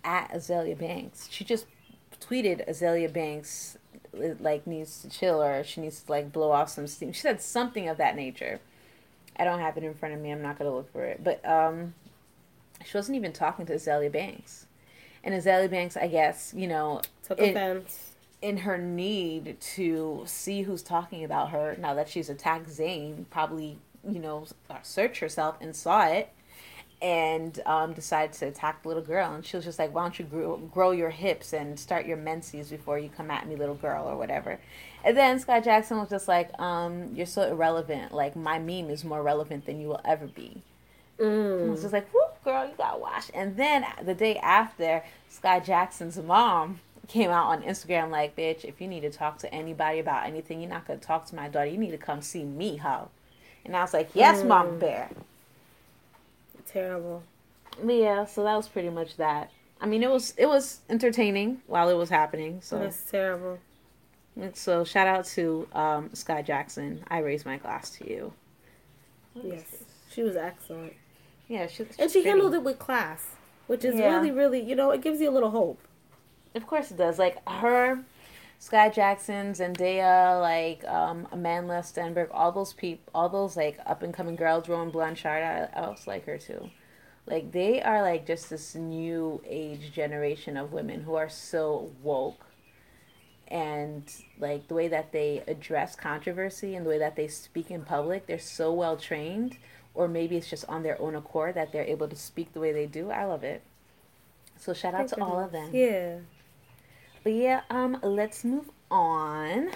[0.03, 1.27] at Azealia Banks.
[1.31, 1.65] She just
[2.19, 3.77] tweeted Azealia Banks
[4.13, 7.13] like needs to chill or she needs to like blow off some steam.
[7.13, 8.59] She said something of that nature.
[9.37, 10.31] I don't have it in front of me.
[10.31, 11.23] I'm not gonna look for it.
[11.23, 11.93] But um,
[12.85, 14.65] she wasn't even talking to Azealia Banks.
[15.23, 18.11] And Azealia Banks, I guess, you know, Took offense.
[18.41, 23.77] in her need to see who's talking about her now that she's attacked Zayn, probably
[24.07, 24.45] you know
[24.81, 26.29] search herself and saw it,
[27.01, 29.33] and um, decided to attack the little girl.
[29.33, 32.17] And she was just like, "Why don't you grow, grow your hips and start your
[32.17, 34.59] menses before you come at me, little girl, or whatever."
[35.03, 38.13] And then Skai Jackson was just like, um, "You're so irrelevant.
[38.13, 40.61] Like my meme is more relevant than you will ever be."
[41.19, 41.81] I was Mm.
[41.83, 43.29] just like, whoop, girl, you got washed.
[43.35, 48.81] And then the day after, Skai Jackson's mom came out on Instagram like, bitch, if
[48.81, 51.47] you need to talk to anybody about anything, you're not going to talk to my
[51.47, 51.67] daughter.
[51.67, 53.09] You need to come see me, ho.
[53.63, 55.09] And I was like, yes, mom Bear.
[56.71, 57.23] Terrible.
[57.83, 59.51] But yeah, so that was pretty much that.
[59.79, 62.59] I mean, it was it was entertaining while it was happening.
[62.61, 63.59] So That's terrible.
[64.39, 67.03] And so shout out to um, Skai Jackson.
[67.09, 68.33] I raise my glass to you.
[69.33, 69.83] Yes.
[70.09, 70.93] She was excellent.
[71.47, 73.25] Yeah, she, And she handled it with class,
[73.67, 74.13] which is Yeah.
[74.15, 75.79] really, really, you know, it gives you a little hope.
[76.55, 77.19] Of course it does.
[77.19, 78.03] Like her,
[78.61, 84.13] Skai Jackson, Zendaya, like um, Amandla Stenberg, all those people, all those like up and
[84.13, 86.69] coming girls, Rowan Blanchard, I, I also like her too.
[87.25, 92.45] Like they are like just this new age generation of women who are so woke,
[93.47, 94.03] and
[94.39, 98.27] like the way that they address controversy and the way that they speak in public,
[98.27, 99.57] they're so well trained.
[99.93, 102.71] Or maybe it's just on their own accord that they're able to speak the way
[102.71, 103.11] they do.
[103.11, 103.61] I love it.
[104.55, 105.69] So shout out to all of them.
[105.73, 106.19] Yeah.
[107.23, 109.69] But yeah, um, let's move on.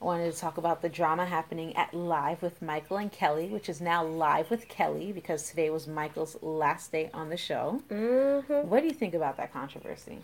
[0.00, 3.68] I wanted to talk about the drama happening at Live with Michael and Kelly, which
[3.68, 7.82] is now Live with Kelly because today was Michael's last day on the show.
[7.90, 8.68] Mm-hmm.
[8.68, 10.20] What do you think about that controversy?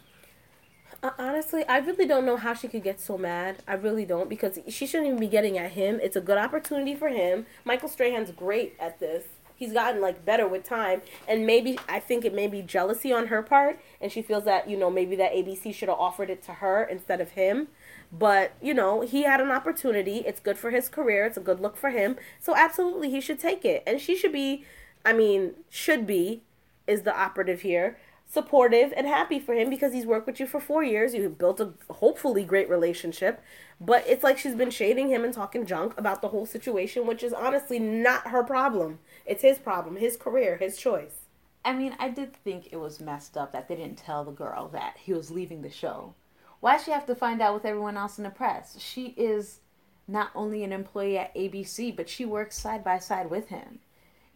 [1.03, 3.59] Uh, honestly, I really don't know how she could get so mad.
[3.69, 6.01] I really don't because she shouldn't even be getting at him.
[6.03, 7.45] It's a good opportunity for him.
[7.65, 9.25] Michael Strahan's great at this.
[9.57, 13.29] He's gotten like better with time, and maybe I think it may be jealousy on
[13.29, 16.43] her part, and she feels that you know maybe that ABC should have offered it
[16.45, 17.69] to her instead of him.
[18.13, 20.19] But you know he had an opportunity.
[20.19, 21.25] It's good for his career.
[21.25, 22.17] It's a good look for him.
[22.39, 24.65] So absolutely he should take it, and she should be.
[25.05, 26.43] I mean, should be
[26.87, 27.97] is the operative here
[28.29, 31.15] supportive and happy for him because he's worked with you for four years.
[31.15, 33.41] You built a hopefully great relationship.
[33.81, 37.23] But it's like she's been shading him and talking junk about the whole situation, which
[37.23, 38.99] is honestly not her problem.
[39.27, 41.27] It's his problem, his career, his choice.
[41.65, 44.69] I mean, I did think it was messed up that they didn't tell the girl
[44.69, 46.15] that he was leaving the show.
[46.61, 48.79] Why she have to find out with everyone else in the press?
[48.79, 49.59] She is
[50.07, 53.81] not only an employee at ABC, but she works side by side with him.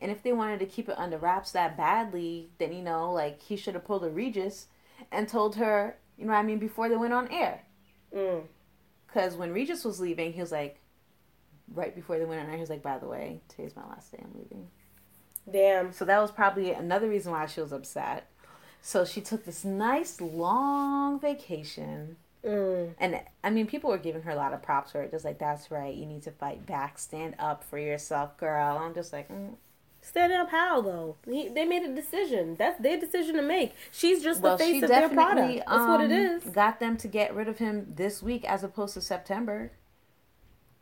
[0.01, 3.41] And if they wanted to keep it under wraps that badly, then you know, like
[3.41, 4.67] he should have pulled a Regis
[5.13, 7.63] and told her, you know what I mean, before they went on air.
[8.15, 8.43] Mm.
[9.07, 10.81] Because when Regis was leaving, he was like,
[11.73, 14.11] right before they went on air, he was like, by the way, today's my last
[14.11, 14.69] day, I'm leaving.
[15.53, 15.93] Damn.
[15.93, 18.27] So that was probably another reason why she was upset.
[18.83, 22.17] So she took this nice long vacation.
[22.45, 22.95] Mm.
[22.99, 25.11] And I mean, people were giving her a lot of props for it.
[25.11, 28.79] Just like, that's right, you need to fight back, stand up for yourself, girl.
[28.79, 29.55] I'm just like, mm.
[30.03, 31.17] Stand up how though?
[31.27, 32.57] He, they made a decision.
[32.59, 33.75] That's their decision to make.
[33.93, 35.69] She's just well, the face she of their definitely product.
[35.69, 38.95] That's what it um, got them to get rid of him this week as opposed
[38.95, 39.73] to September.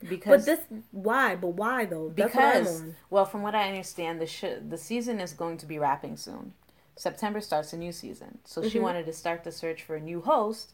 [0.00, 0.60] But this
[0.92, 1.34] why?
[1.36, 2.12] But why though?
[2.14, 5.56] That's what I'm because well, from what I understand, the sh- the season is going
[5.58, 6.54] to be wrapping soon.
[6.96, 8.82] September starts a new season, so she Mhm.
[8.82, 10.72] wanted to start the search for a new host,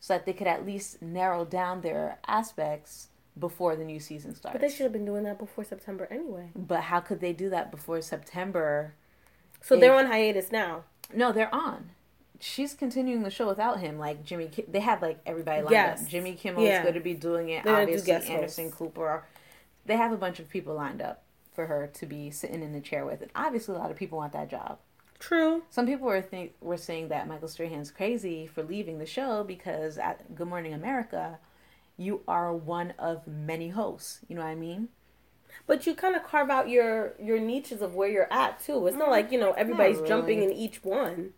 [0.00, 3.08] so that they could at least narrow down their aspects
[3.38, 4.54] before the new season starts.
[4.54, 6.50] But they should have been doing that before September anyway.
[6.54, 8.94] But how could they do that before September?
[9.60, 10.84] So they're on hiatus now.
[11.12, 11.90] No, they're on.
[12.46, 13.98] She's continuing the show without him.
[13.98, 16.02] Like Jimmy, Ki- they have like everybody lined Yes.
[16.02, 16.08] up.
[16.08, 16.78] Jimmy Kimmel Yeah.
[16.78, 17.64] is going to be doing it.
[17.64, 18.78] They're gonna do Obviously, Anderson hosts.
[18.78, 19.24] Cooper.
[19.86, 21.22] They have a bunch of people lined up
[21.54, 23.22] for her to be sitting in the chair with.
[23.22, 24.78] And obviously, a lot of people want that job.
[25.18, 25.62] True.
[25.70, 29.96] Some people were think were saying that Michael Strahan's crazy for leaving the show because
[29.96, 31.38] at Good Morning America,
[31.96, 34.20] you are one of many hosts.
[34.28, 34.88] You know what I mean?
[35.66, 38.86] But you kind of carve out your your niches of where you're at too.
[38.86, 39.12] It's not mm-hmm.
[39.12, 40.08] like you know everybody's really.
[40.08, 41.32] jumping in each one.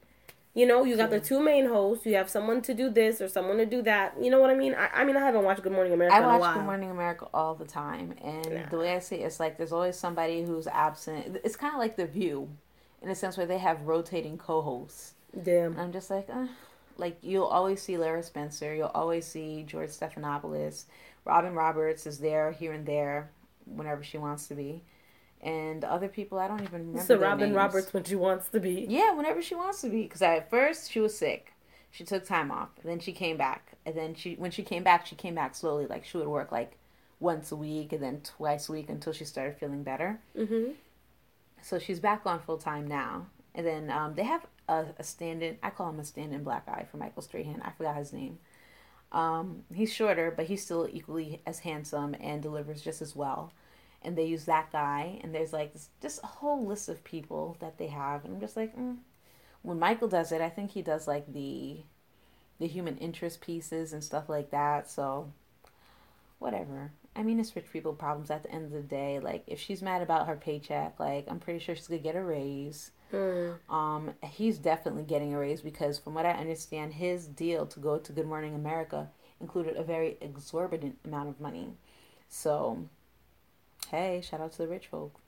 [0.56, 2.06] You know, you got the two main hosts.
[2.06, 4.14] You have someone to do this or someone to do that.
[4.18, 4.74] You know what I mean?
[4.74, 6.54] I, I mean, I haven't watched Good Morning America I in a watch.
[6.54, 8.68] Good Morning America all the time, and Nah.
[8.70, 11.38] the way I see it, it's like there's always somebody who's absent.
[11.44, 12.48] It's kind of like The View,
[13.02, 15.12] in a sense where they have rotating co-hosts.
[15.42, 15.72] Damn.
[15.72, 16.46] And I'm just like, uh,
[16.96, 20.84] like you'll always see Lara Spencer, you'll always see George Stephanopoulos,
[21.26, 23.28] Robin Roberts is there here and there
[23.66, 24.80] whenever she wants to be,
[25.46, 27.02] and other people I don't even remember.
[27.02, 27.56] So Robin names.
[27.56, 28.84] Roberts when she wants to be.
[28.88, 30.02] Yeah, whenever she wants to be.
[30.02, 31.54] Because at first she was sick,
[31.90, 34.82] she took time off, and then she came back, and then she when she came
[34.82, 35.86] back, she came back slowly.
[35.86, 36.76] Like she would work like
[37.20, 40.20] once a week and then twice a week until she started feeling better.
[40.36, 40.72] Mm-hmm.
[41.62, 43.26] So she's back on full time now.
[43.54, 46.44] And then um, they have a, a stand in, I call him a stand in
[46.44, 47.62] black eye for Michael Strahan.
[47.64, 48.38] I forgot his name.
[49.12, 53.52] Um, he's shorter, but he's still equally as handsome and delivers just as well.
[54.06, 57.56] And they use that guy, and there's like this, just a whole list of people
[57.58, 58.24] that they have.
[58.24, 58.98] And I'm just like, mm.
[59.62, 61.78] when Michael does it, I think he does like the
[62.58, 64.88] the human interest pieces and stuff like that.
[64.88, 65.32] So,
[66.38, 66.92] whatever.
[67.16, 69.18] I mean, it's rich people problems at the end of the day.
[69.18, 72.22] Like, if she's mad about her paycheck, like, I'm pretty sure she's gonna get a
[72.22, 72.92] raise.
[73.12, 73.56] Mm.
[73.68, 77.98] Um, he's definitely getting a raise because, from what I understand, his deal to go
[77.98, 79.08] to Good Morning America
[79.40, 81.74] included a very exorbitant amount of money.
[82.28, 82.88] So,
[83.86, 85.20] hey, shout out to the rich folk.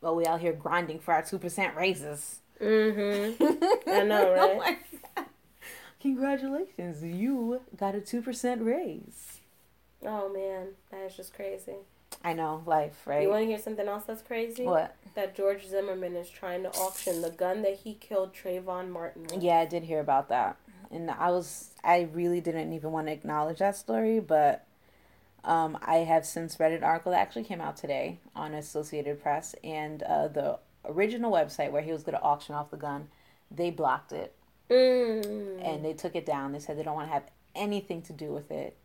[0.00, 2.40] Well, we out here grinding for our two percent raises.
[2.60, 3.90] Mm-hmm.
[3.90, 4.78] I know, right?
[5.16, 5.24] Oh.
[6.00, 9.40] Congratulations, you got a two percent raise.
[10.04, 11.76] Oh man, that is just crazy.
[12.22, 13.22] I know, life, right?
[13.22, 14.64] You want to hear something else that's crazy?
[14.64, 14.94] what?
[15.14, 19.42] That George Zimmerman is trying to auction the gun that he killed Trayvon Martin with.
[19.42, 20.56] Yeah, I did hear about that.
[20.90, 24.66] And I was I really didn't even want to acknowledge that story, but
[25.44, 29.54] um, I have since read an article that actually came out today on Associated Press
[29.62, 33.08] and uh, the original website where he was going to auction off the gun,
[33.50, 34.34] they blocked it
[34.70, 35.62] Mm.
[35.62, 36.52] and they took it down.
[36.52, 38.76] They said they don't want to have anything to do with it.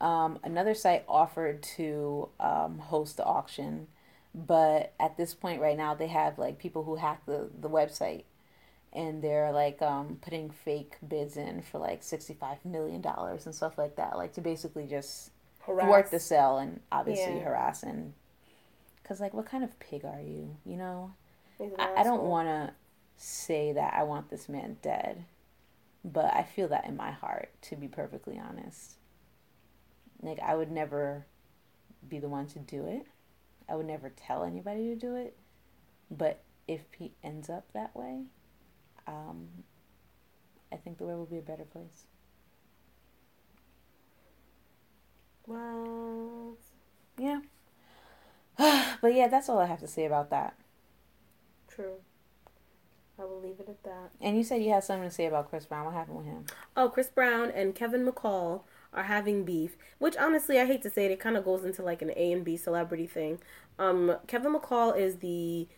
[0.00, 3.88] Um, another site offered to um, host the auction,
[4.34, 8.24] but at this point right now they have like people who hack the, the website
[8.92, 13.96] and they're like um, putting fake bids in for like $65 million and stuff like
[13.96, 15.30] that like to basically just
[15.70, 15.86] Harass.
[15.86, 17.44] thwart the sale and obviously Yeah.
[17.44, 18.12] harass and
[19.02, 21.12] because like what kind of pig are you you know
[21.78, 22.72] I, I don't want to
[23.16, 25.24] say that I want this man dead,
[26.04, 28.96] but I feel that in my heart, to be perfectly honest.
[30.22, 31.26] Like, I would never
[32.08, 33.06] be the one to do it.
[33.68, 35.36] I would never tell anybody to do it.
[36.10, 38.24] But if he ends up that way,
[39.06, 39.48] um,
[40.72, 42.04] I think the world will be a better place.
[45.50, 46.54] Well,
[47.18, 47.40] Yeah.
[49.02, 50.54] but yeah, that's all I have to say about that.
[51.68, 51.94] true.
[53.18, 54.12] I will leave it at that.
[54.20, 55.84] And you said you had something to say about Chris Brown.
[55.84, 56.46] What happened with him?
[56.74, 58.62] Oh, Chris Brown and Kevin McCall
[58.94, 61.82] are having beef, which honestly I hate to say it, it kind of goes into
[61.82, 63.38] like an A and B celebrity thing.
[63.78, 65.68] Um, Kevin McCall is the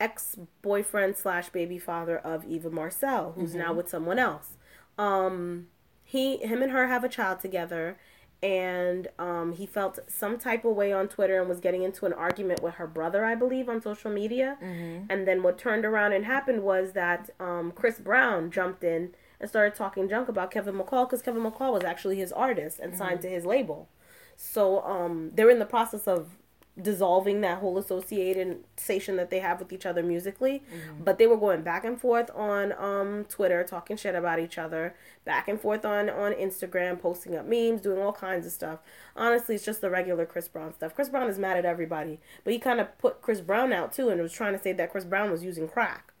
[0.00, 4.56] ex boyfriend slash baby father of Eva Marcille, who's now with someone else.
[4.96, 5.66] Um,
[6.02, 7.98] he, him, and her have a child together,
[8.42, 12.12] and um, he felt some type of way on Twitter and was getting into an
[12.12, 14.58] argument with her brother, I believe, on social media.
[14.62, 15.06] Mm-hmm.
[15.10, 19.48] And then what turned around and happened was that um, Chris Brown jumped in and
[19.48, 23.20] started talking junk about Kevin McCall because Kevin McCall was actually his artist and signed
[23.22, 23.88] to his label.
[24.36, 26.35] So um, they're in the process of
[26.80, 30.62] dissolving that whole association that they have with each other musically.
[31.02, 34.94] But they were going back and forth on um, Twitter, talking shit about each other,
[35.24, 38.80] back and forth on, on Instagram, posting up memes, doing all kinds of stuff.
[39.16, 40.94] Honestly, it's just the regular Chris Brown stuff.
[40.94, 44.10] Chris Brown is mad at everybody, but he kind of put Chris Brown out too
[44.10, 46.12] and was trying to say that Chris Brown was using crack.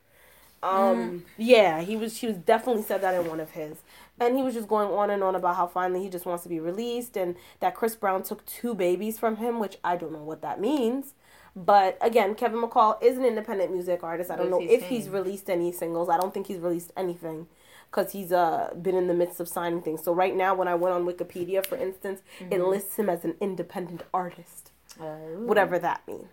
[0.62, 2.16] Um, yeah, he was.
[2.18, 3.82] He was definitely said that in one of his,
[4.18, 6.48] and he was just going on and on about how finally he just wants to
[6.48, 10.22] be released, and that Chris Brown took two babies from him, which I don't know
[10.24, 11.14] what that means.
[11.54, 14.30] But again, Kevin McCall is an independent music artist.
[14.30, 16.08] I don't know he if he's released any singles.
[16.08, 17.46] I don't think he's released anything
[17.90, 20.02] because he's uh been in the midst of signing things.
[20.02, 22.68] So right now, when I went on Wikipedia, for instance, it Mm-hmm.
[22.68, 26.26] lists him as an independent artist, Uh, whatever that means.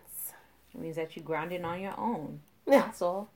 [0.74, 2.42] It means that you're grounded on your own.
[2.66, 2.82] Yeah.
[2.82, 3.30] That's all.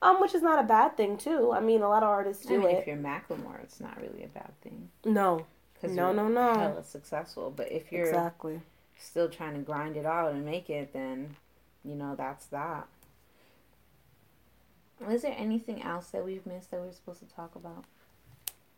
[0.00, 1.52] Um, which is not a bad thing too.
[1.52, 2.78] I mean, a lot of artists I do mean, it.
[2.78, 4.90] if you're Macklemore, it's not really a bad thing.
[5.04, 5.44] No,
[5.80, 6.54] Cause No, no, no.
[6.54, 8.60] Hella successful, but if you're exactly.
[8.96, 11.36] still trying to grind it out and make it, then
[11.84, 12.86] you know that's that.
[15.06, 17.84] Was there anything else that we've missed that we are supposed to talk about?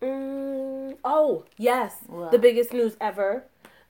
[0.03, 2.31] Mm, oh yes, What?
[2.31, 3.45] the biggest news ever.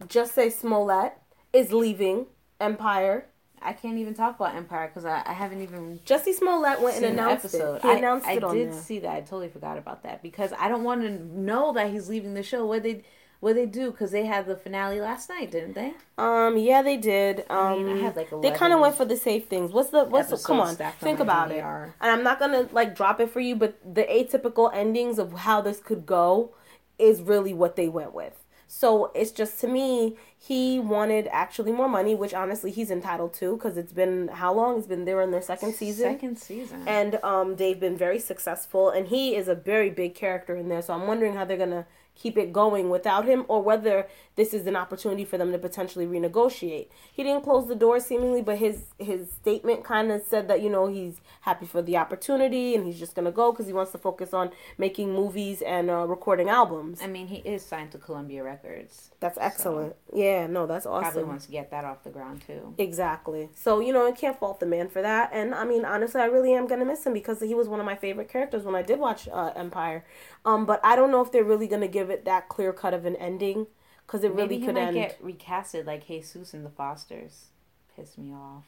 [0.05, 1.15] Jussie Smollett
[1.53, 2.27] is leaving
[2.61, 3.27] Empire.
[3.63, 7.07] I can't even talk about Empire because I, I haven't even Jussie Smollett went and
[7.07, 7.77] announced episode.
[7.77, 7.83] it.
[7.83, 8.81] He announced I, it I did there.
[8.81, 9.15] see that.
[9.15, 12.43] I totally forgot about that because I don't want to know that he's leaving the
[12.43, 12.65] show.
[12.67, 13.05] What they
[13.41, 15.95] what they do because they had the finale last night, didn't they?
[16.19, 17.41] Um, yeah, they did.
[17.49, 19.73] Um, I mean, I had, like, they kind of went for the safe things.
[19.73, 20.77] What's the what's the, come on?
[20.77, 21.63] Think about it.
[21.63, 25.61] And I'm not gonna like drop it for you, but the atypical endings of how
[25.61, 26.55] this could go
[26.99, 28.40] is really what they went with.
[28.73, 33.57] So it's just to me, he wanted actually more money, which honestly he's entitled to
[33.57, 34.79] because it's been how long?
[34.79, 36.05] It's been there in their second season.
[36.13, 36.85] Second season.
[36.87, 40.83] and um, they've been very successful and he is a very big character in there
[40.83, 41.85] so i'm wondering how they're gonna
[42.21, 44.07] keep it going without him or whether
[44.37, 48.43] this is an opportunity for them to potentially renegotiate he didn't close the door seemingly
[48.43, 52.75] but his his statement kind of said that you know he's happy for the opportunity
[52.75, 56.07] and he's just gonna go because he wants to focus on making movies and uh,
[56.07, 59.11] recording albums I mean, he is signed to Columbia Records.
[59.21, 61.13] that's excellent yeah no that's awesome.
[61.13, 62.75] Probably wants to get that off the ground too.
[62.79, 63.49] Exactly.
[63.55, 65.31] So, you know, I can't fault the man for that.
[65.33, 67.81] And I mean, honestly, I really am going to miss him because he was one
[67.81, 70.05] of my favorite characters when I did watch uh, Empire.
[70.45, 72.95] Um, but I don't know if they're really going to give it that clear cut
[72.95, 73.67] of an ending
[74.07, 74.95] because it Maybe really could end.
[74.95, 77.47] get recasted like Jesus in the Fosters.
[77.95, 78.65] Piss me off.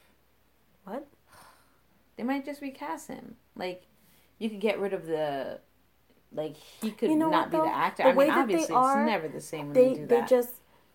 [0.85, 1.06] What?
[2.16, 3.37] They might just recast him.
[3.56, 3.85] Like,
[4.38, 5.61] you could get rid of the.
[6.35, 8.02] Like he could You know not what, be the actor.
[8.04, 9.94] The I way mean, that they obviously, are, it's never the same when They, they,
[9.94, 10.50] do they just,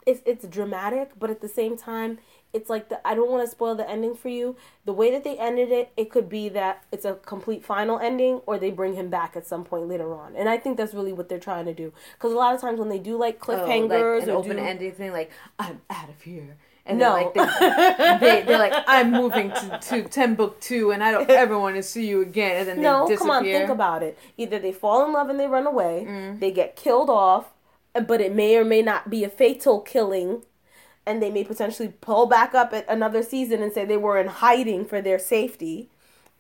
[0.08, 2.18] it's, it's dramatic, but at the same time,
[2.54, 4.56] it's like the, I don't want to spoil the ending for you.
[4.86, 8.42] The way that they ended it, it could be that it's a complete final ending,
[8.46, 10.36] or they bring him back at some point later on.
[10.36, 11.94] And I think that's really what they're trying to do.
[12.14, 14.60] Because a lot of times when they do like Oh, cliffhangers like an or open
[14.60, 16.56] ended thing, like I'm out of here.
[16.86, 17.16] And No.
[17.16, 21.60] then, like they, they they're like I'm moving to to Timbuktu, and I don't ever
[21.60, 22.60] want to see you again.
[22.62, 23.18] And then they No, disappear.
[23.18, 24.18] come on, think about it.
[24.38, 26.40] Either they fall in love and they run away, Mm.
[26.40, 27.52] they get killed off,
[27.94, 30.44] but it may or may not be a fatal killing,
[31.08, 34.28] and they may potentially pull back up at another season and say they were in
[34.28, 35.90] hiding for their safety,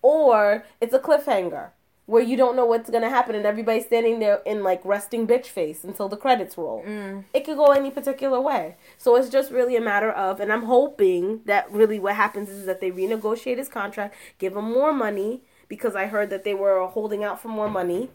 [0.01, 1.71] or it's a cliffhanger
[2.05, 5.47] where you don't know what's gonna happen and everybody's standing there in like resting bitch
[5.47, 6.81] face until the credits roll.
[6.87, 7.25] Mm.
[7.33, 8.77] It could go any particular way.
[8.97, 12.65] So it's just really a matter of, and I'm hoping that really what happens is
[12.65, 16.85] that they renegotiate his contract, give him more money because I heard that they were
[16.87, 18.09] holding out for more money.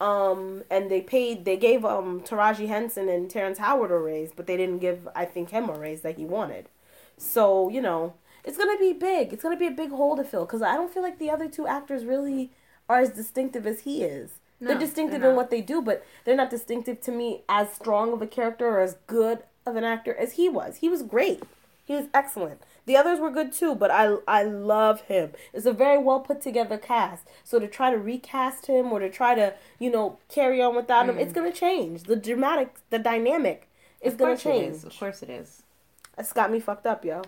[0.00, 4.46] Um, and they paid, they gave um Taraji Henson and Terrence Howard a raise, but
[4.46, 6.68] they didn't give, I think, him a raise that he wanted.
[7.16, 9.32] So you know, it's gonna be big.
[9.32, 11.48] It's gonna be a big hole to fill because I don't feel like the other
[11.48, 12.50] two actors really
[12.88, 14.38] are as distinctive as he is.
[14.60, 18.12] they're distinctive they're in what they do, but they're not distinctive to me as strong
[18.12, 20.76] of a character or as good of an actor as he was.
[20.76, 21.42] He was great.
[21.84, 22.60] He was excellent.
[22.88, 25.32] The others were good too, but I I love him.
[25.52, 27.28] It's a very well put together cast.
[27.44, 31.06] So to try to recast him or to try to you know carry on without
[31.06, 31.34] him, it's mm.
[31.34, 32.04] gonna change.
[32.04, 33.68] The dramatic, the dynamic
[34.00, 34.76] is Of gonna change.
[34.76, 34.84] is.
[34.84, 35.64] Of course it is.
[36.16, 37.20] It's got me fucked up, yo.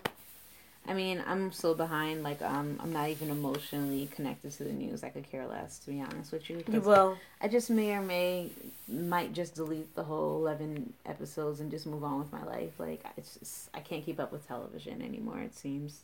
[0.86, 2.22] I mean, I'm so behind.
[2.22, 5.04] Like, um, I'm not even emotionally connected to the news.
[5.04, 6.64] I could care less, to be honest with you.
[6.70, 7.16] You will.
[7.40, 8.50] I just may or may
[8.88, 12.72] might just delete the whole 11 episodes and just move on with my life.
[12.78, 15.40] Like, it's just, I can't keep up with television anymore.
[15.40, 16.00] It seems.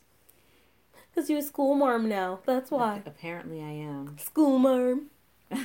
[1.15, 2.39] Cause you're a school marm now.
[2.45, 3.01] That's why.
[3.05, 4.17] Apparently, I am.
[4.19, 5.07] School marm.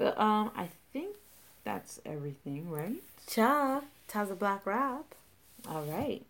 [0.00, 1.16] But um, I think
[1.62, 3.02] that's everything, right?
[3.26, 5.14] Cha, Taza Black Rap.
[5.68, 6.24] All right.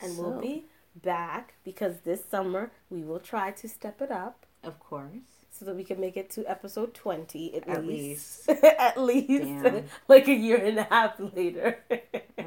[0.00, 4.44] And So- we'll be back because this summer we will try to step it up
[4.64, 5.12] Of course.
[5.50, 8.48] so that we can make it to episode 20 at, At least.
[8.64, 9.66] at least.
[10.08, 11.78] Like a year and a half later.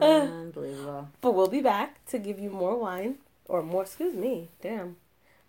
[0.00, 1.08] Unbelievable.
[1.20, 3.16] but we'll be back to give you more wine,
[3.46, 4.96] or more, excuse me, damn,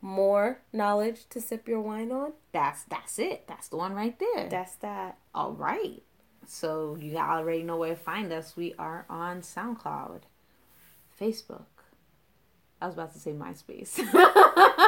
[0.01, 2.33] more knowledge to sip your wine on.
[2.51, 3.47] That's that's it.
[3.47, 4.47] That's the one right there.
[4.49, 5.17] That's that.
[5.33, 6.03] All right.
[6.45, 8.55] So you already know where to find us.
[8.55, 10.21] We are on SoundCloud,
[11.19, 11.63] Facebook.
[12.81, 13.97] I was about to say MySpace.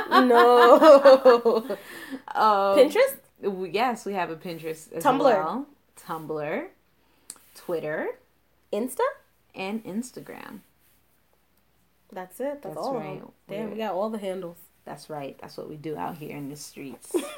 [0.09, 0.75] No.
[2.35, 3.15] um, Pinterest?
[3.41, 5.19] we- Yes, we have a Pinterest as Tumblr.
[5.23, 5.65] well.
[6.05, 6.67] Tumblr,
[7.55, 8.09] Twitter,
[8.71, 8.99] Insta?
[9.55, 10.59] and Instagram.
[12.11, 12.61] That's it.
[12.61, 12.95] That's, That's all.
[12.95, 13.21] right.
[13.47, 14.57] Damn, we We're- got all the handles.
[14.85, 15.37] That's right.
[15.41, 17.15] That's what we do out here in the streets.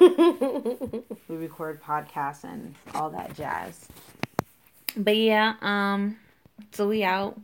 [1.28, 3.86] We record podcasts and all that jazz.
[4.96, 6.16] But yeah, um,
[6.72, 7.38] so we out.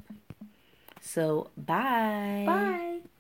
[1.09, 2.45] So bye.
[2.47, 3.01] Bye.